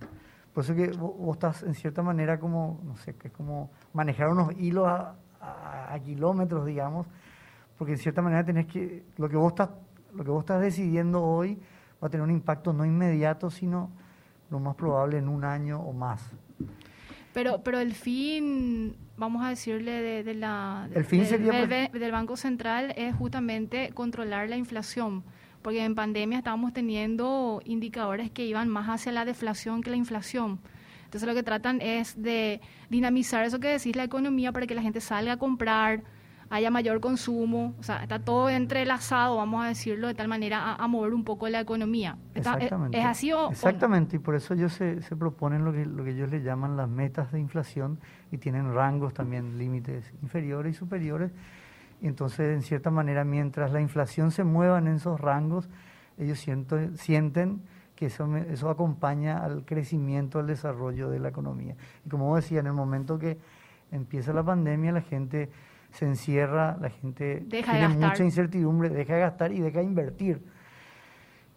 Por 0.53 0.65
eso 0.65 0.75
que 0.75 0.89
vos, 0.89 1.33
estás 1.33 1.63
en 1.63 1.73
cierta 1.73 2.03
manera 2.03 2.37
como, 2.37 2.81
no 2.83 2.97
sé, 2.97 3.15
que 3.15 3.29
es 3.29 3.33
como 3.33 3.71
manejar 3.93 4.27
unos 4.29 4.51
hilos 4.59 4.87
a, 4.87 5.15
kilómetros, 6.03 6.65
digamos, 6.65 7.07
porque 7.77 7.93
en 7.93 7.99
cierta 7.99 8.21
manera 8.21 8.45
tenés 8.45 8.67
que, 8.67 9.03
lo 9.17 9.29
que 9.29 9.37
vos 9.37 9.51
estás, 9.51 9.69
lo 10.13 10.23
que 10.23 10.29
vos 10.29 10.41
estás 10.41 10.61
decidiendo 10.61 11.23
hoy 11.23 11.59
va 12.01 12.07
a 12.07 12.09
tener 12.09 12.23
un 12.23 12.31
impacto 12.31 12.73
no 12.73 12.85
inmediato, 12.85 13.49
sino 13.49 13.91
lo 14.49 14.59
más 14.59 14.75
probable 14.75 15.17
en 15.17 15.27
un 15.27 15.43
año 15.43 15.79
o 15.79 15.93
más. 15.93 16.31
Pero, 17.33 17.61
pero 17.63 17.79
el 17.79 17.93
fin, 17.93 18.95
vamos 19.17 19.43
a 19.43 19.49
decirle, 19.49 20.23
de, 20.23 20.33
la, 20.33 20.89
el 20.93 21.05
fin 21.05 21.25
sería 21.25 21.65
del, 21.65 22.11
Banco 22.11 22.35
Central 22.35 22.93
es 22.97 23.15
justamente 23.15 23.91
controlar 23.93 24.49
la 24.49 24.57
inflación, 24.57 25.23
porque 25.61 25.83
en 25.85 25.95
pandemia 25.95 26.39
estábamos 26.39 26.73
teniendo 26.73 27.61
indicadores 27.63 28.29
que 28.31 28.45
iban 28.45 28.67
más 28.67 28.89
hacia 28.89 29.13
la 29.13 29.23
deflación 29.23 29.81
que 29.81 29.91
la 29.91 29.95
inflación. 29.95 30.59
Entonces 31.11 31.27
lo 31.27 31.35
que 31.35 31.43
tratan 31.43 31.81
es 31.81 32.21
de 32.21 32.61
dinamizar 32.89 33.43
eso 33.43 33.59
que 33.59 33.67
decís, 33.67 33.97
la 33.97 34.05
economía, 34.05 34.53
para 34.53 34.65
que 34.65 34.73
la 34.73 34.81
gente 34.81 35.01
salga 35.01 35.33
a 35.33 35.37
comprar, 35.37 36.03
haya 36.49 36.71
mayor 36.71 37.01
consumo, 37.01 37.75
o 37.77 37.83
sea, 37.83 38.01
está 38.01 38.19
todo 38.19 38.47
entrelazado, 38.47 39.35
vamos 39.35 39.65
a 39.65 39.67
decirlo, 39.67 40.07
de 40.07 40.13
tal 40.13 40.29
manera 40.29 40.75
a, 40.75 40.87
mover 40.87 41.13
un 41.13 41.25
poco 41.25 41.49
la 41.49 41.59
economía. 41.59 42.15
Exactamente. 42.33 42.97
¿Es, 42.97 43.05
así 43.05 43.33
o 43.33 43.51
Exactamente, 43.51 44.15
y 44.15 44.19
por 44.19 44.35
eso 44.35 44.53
ellos 44.53 44.71
se, 44.71 45.01
se, 45.01 45.17
proponen 45.17 45.65
lo 45.65 45.73
que, 45.73 45.85
lo 45.85 46.05
que 46.05 46.11
ellos 46.11 46.29
le 46.29 46.41
llaman 46.41 46.77
las 46.77 46.87
metas 46.87 47.29
de 47.33 47.41
inflación 47.41 47.99
y 48.31 48.37
tienen 48.37 48.73
rangos 48.73 49.13
también, 49.13 49.57
límites 49.57 50.13
inferiores 50.21 50.77
y 50.77 50.79
superiores. 50.79 51.33
Y 52.01 52.07
entonces, 52.07 52.55
en 52.55 52.61
cierta 52.61 52.89
manera, 52.89 53.25
mientras 53.25 53.73
la 53.73 53.81
inflación 53.81 54.31
se 54.31 54.45
mueva 54.45 54.77
en 54.77 54.87
esos 54.87 55.19
rangos, 55.19 55.67
ellos 56.17 56.39
sienten 56.39 57.63
que 58.01 58.07
eso, 58.07 58.35
eso 58.35 58.67
acompaña 58.71 59.45
al 59.45 59.63
crecimiento, 59.63 60.39
al 60.39 60.47
desarrollo 60.47 61.11
de 61.11 61.19
la 61.19 61.29
economía. 61.29 61.75
Y 62.03 62.09
como 62.09 62.35
decía, 62.35 62.59
en 62.59 62.65
el 62.65 62.73
momento 62.73 63.19
que 63.19 63.37
empieza 63.91 64.33
la 64.33 64.41
pandemia, 64.41 64.91
la 64.91 65.01
gente 65.01 65.51
se 65.91 66.07
encierra, 66.07 66.77
la 66.81 66.89
gente 66.89 67.45
tiene 67.47 67.89
mucha 67.89 68.23
incertidumbre, 68.23 68.89
deja 68.89 69.13
de 69.13 69.19
gastar 69.19 69.51
y 69.51 69.59
deja 69.59 69.81
de 69.81 69.85
invertir. 69.85 70.43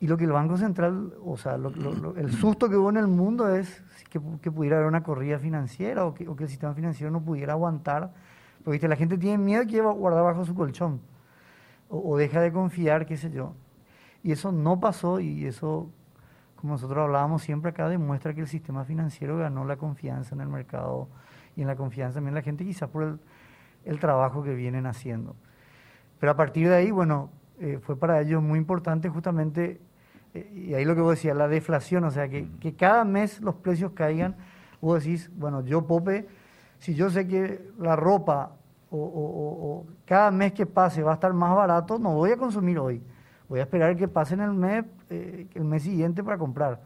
Y 0.01 0.07
lo 0.07 0.19
que 0.19 0.25
el 0.25 0.33
Banco 0.33 0.59
Central, 0.59 1.15
o 1.25 1.39
sea, 1.39 1.55
el 1.55 2.33
susto 2.33 2.69
que 2.69 2.77
hubo 2.77 2.91
en 2.91 2.99
el 2.99 3.07
mundo 3.07 3.49
es 3.49 3.83
que, 4.11 4.21
pudiera 4.21 4.77
haber 4.77 4.87
una 4.87 5.03
corrida 5.03 5.39
financiera 5.39 6.05
o 6.05 6.13
que, 6.13 6.25
el 6.25 6.49
sistema 6.51 6.75
financiero 6.75 7.11
no 7.11 7.23
pudiera 7.23 7.55
aguantar, 7.55 8.13
porque 8.65 8.87
la 8.87 8.97
gente 8.97 9.17
tiene 9.17 9.39
miedo 9.39 9.67
que 9.67 9.81
guardar 9.81 10.25
bajo 10.25 10.45
su 10.45 10.55
colchón 10.55 11.01
o, 11.89 12.11
o 12.11 12.19
deja 12.19 12.43
de 12.43 12.53
confiar, 12.53 13.07
qué 13.07 13.17
sé 13.17 13.31
yo. 13.31 13.55
Y 14.23 14.33
eso 14.33 14.53
no 14.53 14.79
pasó 14.79 15.21
y 15.21 15.47
eso, 15.47 15.91
como 16.65 16.77
nosotros 16.77 17.05
hablábamos 17.05 17.43
siempre 17.43 17.73
acá, 17.73 17.91
demuestra 17.91 18.33
que 18.33 18.41
el 18.41 18.47
sistema 18.47 18.87
financiero 18.87 19.37
ganó 19.37 19.67
la 19.67 19.77
confianza 19.77 20.35
en 20.35 20.41
el 20.41 20.49
mercado 20.49 21.09
y 21.57 21.61
en 21.61 21.67
la 21.67 21.77
confianza 21.77 22.15
también 22.15 22.35
la 22.35 22.41
gente, 22.41 22.65
quizás 22.65 22.89
por 22.89 23.03
el 23.03 23.19
el 23.85 23.99
trabajo 23.99 24.43
que 24.43 24.55
vienen 24.55 24.87
haciendo. 24.87 25.37
Pero 26.19 26.33
a 26.33 26.37
partir 26.37 26.69
de 26.69 26.75
ahí, 26.75 26.91
bueno, 26.91 27.31
eh, 27.59 27.79
fue 27.83 27.99
para 27.99 28.21
ellos 28.21 28.43
muy 28.43 28.59
importante 28.59 29.09
justamente, 29.09 29.81
eh, 30.33 30.53
y 30.55 30.75
ahí 30.75 30.85
lo 30.85 30.95
que 30.95 31.01
vos 31.01 31.17
decías, 31.17 31.37
la 31.37 31.49
deflación, 31.49 32.05
o 32.05 32.11
sea, 32.11 32.29
que, 32.29 32.49
que, 32.61 32.75
cada 32.75 33.05
mes 33.05 33.41
los 33.41 33.57
precios 33.57 33.93
caigan, 33.93 34.37
vos 34.81 35.03
decís, 35.03 35.31
bueno, 35.37 35.63
yo 35.65 35.87
Pope, 35.87 36.27
si 36.79 36.95
yo 36.95 37.11
sé 37.11 37.27
que 37.27 37.71
la 37.79 37.97
ropa 37.97 38.53
o, 38.91 39.85
cada 40.05 40.31
mes 40.31 40.53
que 40.53 40.67
pase 40.67 41.03
va 41.03 41.13
a 41.13 41.15
estar 41.15 41.33
más 41.33 41.55
barato, 41.55 41.99
no 41.99 42.15
voy 42.15 42.31
a 42.31 42.37
consumir 42.37 42.79
hoy, 42.79 43.03
voy 43.49 43.61
a 43.61 43.63
esperar 43.63 43.97
que 43.97 44.09
pase 44.09 44.35
en 44.35 44.41
el 44.41 44.53
mes, 44.53 44.85
eh, 45.11 45.47
el 45.55 45.65
mes 45.65 45.83
siguiente 45.83 46.23
para 46.23 46.39
comprar. 46.39 46.81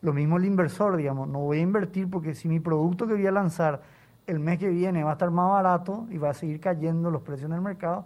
Lo 0.00 0.12
mismo 0.12 0.36
el 0.36 0.44
inversor, 0.44 0.96
digamos, 0.96 1.28
no 1.28 1.40
voy 1.40 1.58
a 1.58 1.62
invertir 1.62 2.10
porque 2.10 2.34
si 2.34 2.48
mi 2.48 2.60
producto 2.60 3.06
que 3.06 3.14
voy 3.14 3.26
a 3.26 3.32
lanzar 3.32 3.82
el 4.26 4.38
mes 4.38 4.58
que 4.58 4.68
viene 4.68 5.04
va 5.04 5.10
a 5.10 5.12
estar 5.14 5.30
más 5.30 5.50
barato 5.50 6.06
y 6.10 6.18
va 6.18 6.30
a 6.30 6.34
seguir 6.34 6.60
cayendo 6.60 7.10
los 7.10 7.22
precios 7.22 7.50
en 7.50 7.56
el 7.56 7.62
mercado. 7.62 8.04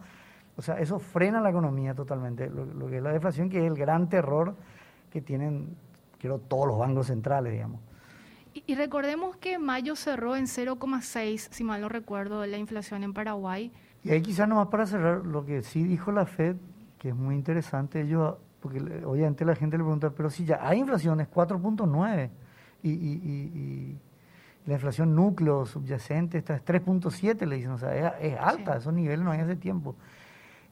O 0.56 0.62
sea, 0.62 0.78
eso 0.80 0.98
frena 0.98 1.40
la 1.40 1.50
economía 1.50 1.94
totalmente, 1.94 2.50
lo, 2.50 2.88
que 2.88 2.96
es 2.96 3.02
la 3.02 3.12
deflación, 3.12 3.48
que 3.48 3.58
es 3.58 3.70
el 3.70 3.76
gran 3.76 4.08
terror 4.08 4.56
que 5.10 5.20
tienen, 5.20 5.76
creo, 6.18 6.38
todos 6.38 6.66
los 6.66 6.78
bancos 6.78 7.06
centrales, 7.06 7.52
digamos. 7.52 7.80
Y, 8.66 8.74
recordemos 8.74 9.36
que 9.36 9.58
mayo 9.58 9.94
cerró 9.94 10.34
en 10.34 10.46
0,6, 10.46 11.48
si 11.52 11.62
mal 11.62 11.80
no 11.80 11.88
recuerdo, 11.88 12.44
la 12.44 12.56
inflación 12.58 13.04
en 13.04 13.12
Paraguay. 13.12 13.70
Y 14.02 14.10
ahí 14.10 14.20
quizás 14.20 14.48
nomás 14.48 14.66
para 14.66 14.84
cerrar, 14.86 15.24
lo 15.24 15.44
que 15.46 15.62
sí 15.62 15.84
dijo 15.84 16.10
la 16.10 16.26
Fed, 16.26 16.56
que 16.98 17.10
es 17.10 17.14
muy 17.14 17.34
interesante, 17.34 18.00
ellos, 18.00 18.36
porque 18.60 18.80
obviamente 19.04 19.44
la 19.44 19.54
gente 19.54 19.78
le 19.78 19.84
pregunta, 19.84 20.10
pero 20.10 20.30
si 20.30 20.44
ya 20.44 20.58
hay 20.60 20.78
inflación, 20.78 21.20
es 21.20 21.30
4.9, 21.30 22.30
y, 22.82 22.90
y, 22.90 22.92
y 22.94 23.98
la 24.68 24.74
inflación 24.74 25.14
núcleo 25.14 25.64
subyacente 25.64 26.36
está 26.36 26.54
es 26.54 26.62
3.7, 26.62 27.46
le 27.46 27.56
dicen, 27.56 27.70
o 27.70 27.78
sea, 27.78 28.12
es, 28.18 28.36
alta, 28.38 28.76
esos 28.76 28.92
niveles 28.92 29.24
no 29.24 29.30
hay 29.30 29.40
hace 29.40 29.56
tiempo. 29.56 29.96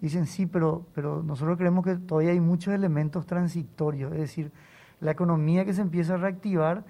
Dicen, 0.02 0.26
sí, 0.26 0.44
pero, 0.44 0.84
pero 0.94 1.22
nosotros 1.22 1.56
creemos 1.56 1.82
que 1.82 1.96
todavía 1.96 2.32
hay 2.32 2.40
muchos 2.40 2.74
elementos 2.74 3.24
transitorios, 3.24 4.12
es 4.12 4.18
decir, 4.18 4.52
la 5.00 5.12
economía 5.12 5.64
que 5.64 5.72
se 5.72 5.80
empieza 5.80 6.14
a 6.14 6.16
reactivar 6.18 6.84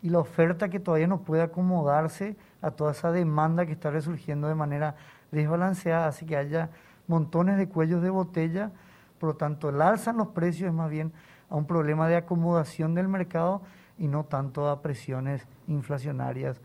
y 0.00 0.08
la 0.08 0.18
oferta 0.18 0.70
que 0.70 0.80
todavía 0.80 1.06
no 1.06 1.20
puede 1.20 1.42
acomodarse 1.42 2.36
a 2.62 2.70
toda 2.70 2.92
esa 2.92 3.12
demanda 3.12 3.66
que 3.66 3.72
está 3.72 3.90
resurgiendo 3.90 4.48
de 4.48 4.54
manera 4.54 4.94
desbalanceada, 5.32 6.06
así 6.06 6.24
que 6.24 6.38
haya 6.38 6.70
montones 7.08 7.56
de 7.56 7.68
cuellos 7.68 8.02
de 8.02 8.10
botella, 8.10 8.72
por 9.18 9.30
lo 9.30 9.36
tanto 9.36 9.68
el 9.68 9.78
los 9.78 10.28
precios 10.28 10.68
es 10.68 10.74
más 10.74 10.90
bien 10.90 11.12
a 11.48 11.56
un 11.56 11.66
problema 11.66 12.08
de 12.08 12.16
acomodación 12.16 12.94
del 12.94 13.08
mercado 13.08 13.62
y 13.98 14.08
no 14.08 14.24
tanto 14.24 14.68
a 14.68 14.82
presiones 14.82 15.46
inflacionarias 15.68 16.60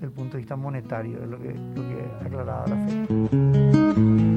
del 0.00 0.10
punto 0.10 0.32
de 0.32 0.38
vista 0.38 0.56
monetario, 0.56 1.22
es 1.22 1.28
lo 1.28 1.38
que, 1.38 1.52
lo 1.52 1.82
que 1.82 2.26
aclaraba 2.26 2.66
la 2.66 2.76
FED. 2.76 4.29